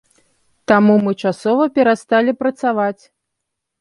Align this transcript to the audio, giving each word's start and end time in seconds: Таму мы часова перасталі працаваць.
Таму 0.69 0.95
мы 1.05 1.13
часова 1.25 1.67
перасталі 1.75 2.31
працаваць. 2.43 3.03